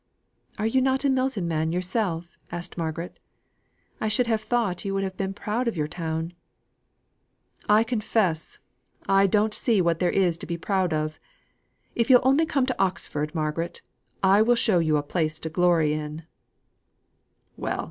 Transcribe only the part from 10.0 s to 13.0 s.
is to be proud of. If you'll only come to